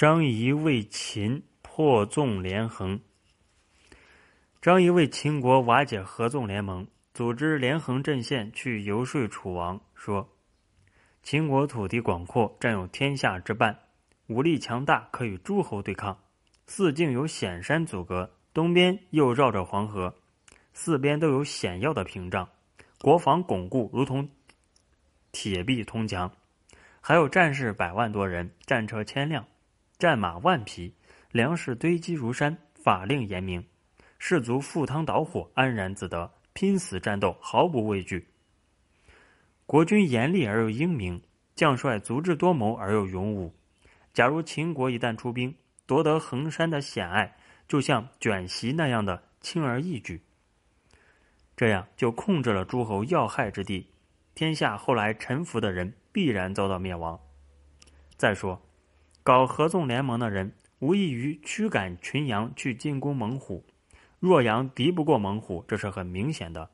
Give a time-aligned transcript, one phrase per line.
[0.00, 2.98] 张仪为秦破纵连横。
[4.62, 10.26] 张仪为秦国瓦解合纵联盟，组织连横阵线去游说楚王，说
[11.22, 13.78] ：“秦国土地广阔，占有天下之半，
[14.28, 16.18] 武力强大，可与诸侯对抗。
[16.66, 20.14] 四境有险山阻隔，东边又绕着黄河，
[20.72, 22.48] 四边都有险要的屏障，
[23.02, 24.30] 国防巩固，如同
[25.30, 26.32] 铁壁铜墙。
[27.02, 29.44] 还有战士百万多人，战车千辆。”
[30.00, 30.94] 战马万匹，
[31.30, 33.62] 粮食堆积如山，法令严明，
[34.18, 38.26] 士卒赴汤蹈火，安然自得，拼死战斗，毫不畏惧。
[39.66, 41.20] 国君严厉而又英明，
[41.54, 43.54] 将帅足智多谋而又勇武。
[44.14, 47.36] 假如秦国一旦出兵夺得衡山的险隘，
[47.68, 50.18] 就像卷席那样的轻而易举，
[51.54, 53.86] 这样就控制了诸侯要害之地，
[54.34, 57.20] 天下后来臣服的人必然遭到灭亡。
[58.16, 58.58] 再说。
[59.22, 63.64] 搞合纵联盟的人，无异于驱赶群羊去进攻猛虎。
[64.18, 66.70] 若羊敌不过猛虎，这是很明显的。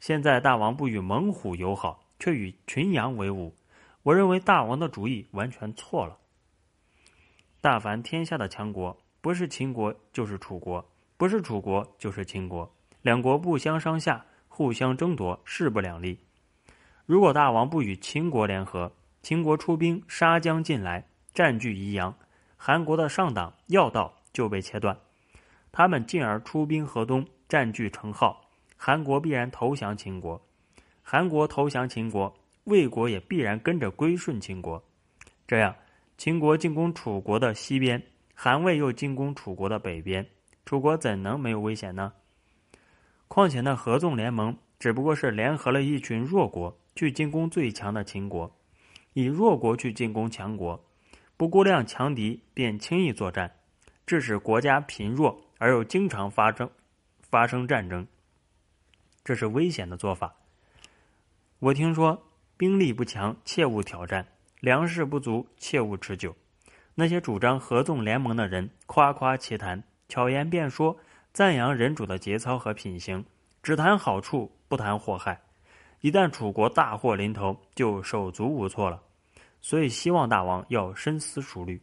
[0.00, 3.54] 现在大王不与猛虎友好，却与群羊为伍，
[4.02, 6.18] 我认为大王的主意完全错了。
[7.60, 16.18] 大凡天下的强国，不是秦国就是楚国，不是楚国就是秦国，两国不相上下，互相争夺，势不两立。
[17.06, 21.06] 如果大王不与秦国联合，秦国出兵杀将进来。
[21.34, 22.14] 占据宜阳，
[22.56, 24.98] 韩国的上党要道就被切断，
[25.70, 30.40] 他们进而出兵河东，占据成号，韩国必然投降秦国。
[31.02, 32.34] 韩国投降秦国，
[32.64, 34.82] 魏国也必然跟着归顺秦国。
[35.46, 35.74] 这样，
[36.16, 38.02] 秦国进攻楚国的西边，
[38.34, 40.26] 韩魏又进攻楚国的北边，
[40.66, 42.12] 楚国怎能没有危险呢？
[43.28, 48.54] 况且那合纵联盟只不过是联合了一群弱国去进攻最强的秦国，
[49.12, 50.84] 以弱国去进攻强国。
[51.38, 53.54] 不估量强敌便轻易作战，
[54.04, 56.68] 致使国家贫弱而又经常发生
[57.30, 58.08] 发生战争，
[59.22, 60.34] 这是危险的做法。
[61.60, 64.26] 我听说兵力不强切勿挑战，
[64.58, 66.34] 粮食不足切勿持久。
[66.96, 70.98] 那些主张合纵联盟的人夸夸其谈，巧言辩说，
[71.32, 73.24] 赞扬人主的节操和品行，
[73.62, 75.40] 只谈好处不谈祸害。
[76.00, 79.04] 一旦楚国大祸临头，就手足无措了。
[79.60, 81.80] 所以，希望大王要深思熟虑。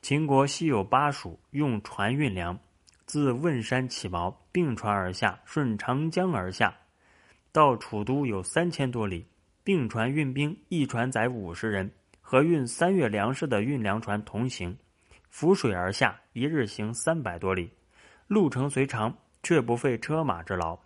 [0.00, 2.58] 秦国西有巴蜀，用船运粮，
[3.06, 6.76] 自汶山起锚，并船而下，顺长江而下，
[7.52, 9.26] 到楚都有三千多里。
[9.64, 11.88] 并船运兵，一船载五十人，
[12.20, 14.76] 和运三月粮食的运粮船同行，
[15.30, 17.70] 浮水而下，一日行三百多里。
[18.26, 20.76] 路程虽长，却不费车马之劳，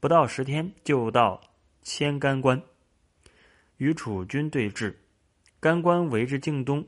[0.00, 1.38] 不到十天就到
[1.82, 2.62] 千竿关。
[3.78, 4.94] 与楚军对峙，
[5.60, 6.86] 甘关围之境东，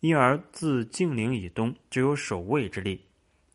[0.00, 3.02] 因而自晋陵以东只有守卫之力。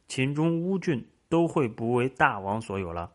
[0.08, 3.12] 秦中乌郡都会不为大王所有了。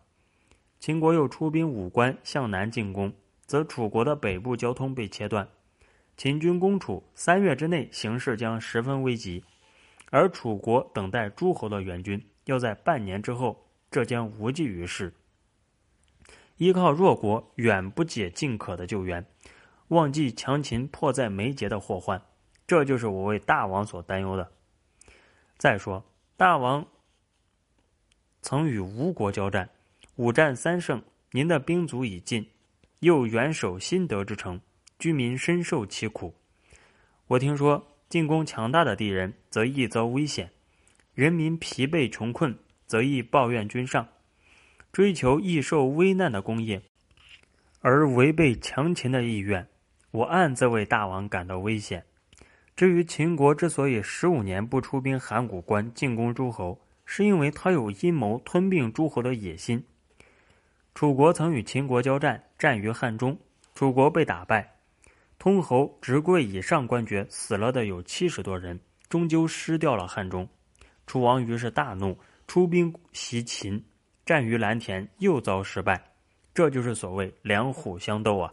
[0.79, 3.13] 秦国又出兵武关向南进攻，
[3.47, 5.49] 则楚国的北部交通被切断。
[6.17, 9.43] 秦军攻楚，三月之内形势将十分危急，
[10.11, 15.13] 而楚国等待诸侯的援军要在半年之后，这将无济于事。
[16.57, 19.25] 依靠弱国远不解近渴的救援，
[19.89, 22.21] 忘记强秦迫在眉睫的祸患，
[22.67, 24.53] 这就是我为大王所担忧的。
[25.59, 26.05] 再说，
[26.37, 26.87] 大王
[28.41, 29.69] 曾与吴国交战，
[30.17, 32.47] 五战三胜，您的兵卒已尽，
[33.01, 34.61] 又远守新得之城，
[34.99, 36.33] 居民深受其苦。
[37.27, 40.47] 我听说，进攻强大的敌人，则易遭危险；
[41.15, 44.07] 人民疲惫穷困，则易抱怨君上。
[44.95, 46.81] 追求易受危难的功业，
[47.81, 49.67] 而违背强秦的意愿，
[50.13, 52.05] 我暗自为大王感到危险。
[52.77, 59.85] 至于秦国之所以十五年不出兵函谷关进攻诸侯，是因为他有阴谋吞并诸侯的野心。
[60.95, 63.37] 楚国曾与秦国交战，战于汉中，
[63.75, 64.77] 楚国被打败，
[65.41, 68.79] 通侯、执贵以上官爵死了的有七十多人，
[69.09, 70.49] 终究失掉了汉中。
[71.05, 72.17] 楚王于是大怒，
[72.47, 73.85] 出兵袭秦。
[74.25, 76.03] 战于蓝田，又遭失败，
[76.55, 78.53] 这就是所谓两虎相斗啊！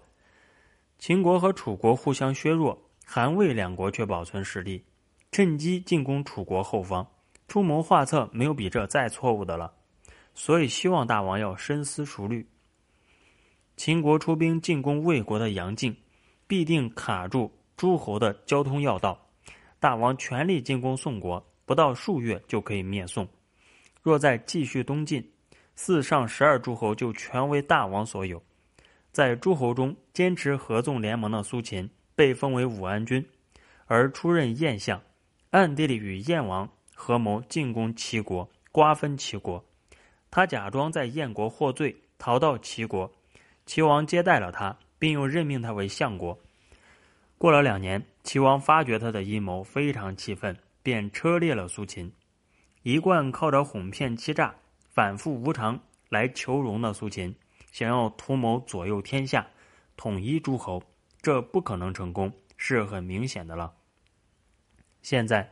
[1.00, 4.84] 秦国和楚国互相削弱，韩魏两国却保存实力，
[5.32, 7.08] 趁机进攻楚国后方，
[7.48, 9.74] 出谋划策，没有比这再错误的了。
[10.34, 12.48] 所以，希望大王要深思熟虑。
[13.76, 15.96] 秦国出兵进攻魏国的阳晋，
[16.48, 19.20] 必定卡住诸侯的交通要道。
[19.80, 23.28] 大王全力进攻宋国，不到数月就可以灭宋。
[24.04, 25.28] 若再继续东进，
[25.76, 28.42] 四上十二诸侯就全为大王所有，
[29.12, 33.26] 在诸侯中坚持合纵联盟的苏秦被封为武安君，
[33.86, 35.02] 而出任燕相，
[35.50, 39.64] 暗地里与燕王合谋进攻齐国，瓜分齐国。
[40.30, 43.12] 他假装在燕国获罪，逃到齐国，
[43.66, 46.38] 齐王接待了他，并又任命他为相国。
[47.38, 52.12] 过了两年，齐王发觉他的阴谋，非常气愤，便车裂了苏秦。
[52.84, 54.56] 一贯靠着哄骗欺诈、
[54.94, 55.80] 反复无常
[56.10, 57.34] 来求荣的苏秦，
[57.72, 59.48] 想要图谋左右天下、
[59.96, 60.84] 统一诸侯，
[61.22, 63.74] 这不可能成功，是很明显的了。
[65.02, 65.50] 现在，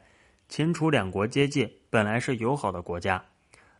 [0.49, 3.23] 秦楚两国接界，本来是友好的国家，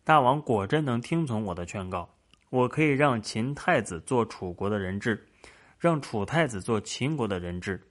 [0.06, 2.10] 大王果真能听从我的劝告，
[2.50, 5.28] 我可以让秦太子做楚国的人质，
[5.78, 7.86] 让楚太子做秦国的人质。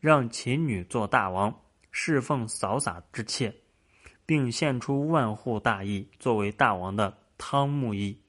[0.00, 1.54] 让秦女做大王，
[1.90, 3.52] 侍奉扫洒之妾，
[4.28, 8.20] 并献出万户大邑作为大王的汤沐邑。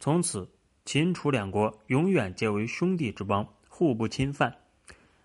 [0.00, 0.50] 从此，
[0.84, 4.52] 秦楚两国永远结为兄弟之邦，互不侵犯。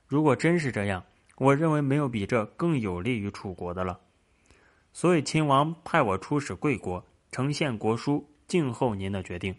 [0.05, 1.03] 如果真是这样，
[1.37, 3.99] 我认为没有比这更有利于楚国的了。
[4.93, 9.55] 所以，秦王派我出使贵国，呈现国书，静候您的决定。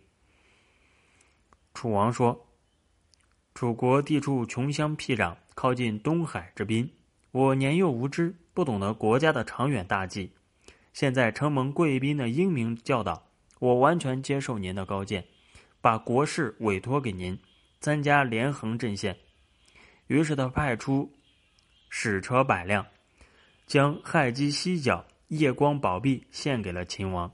[1.74, 2.46] 楚王说
[3.52, 6.92] ：“楚国地处穷乡僻壤。”靠近东海之滨，
[7.32, 10.30] 我年幼无知，不懂得国家的长远大计。
[10.96, 13.22] 现在承蒙贵宾的英明教导，
[13.58, 15.26] 我完全接受您的高见，
[15.82, 17.38] 把国事委托给您，
[17.80, 19.14] 参加连横阵线。
[20.06, 21.12] 于是他派出
[21.90, 22.86] 使车百辆，
[23.66, 27.30] 将亥鸡犀角、夜光宝璧献给了秦王。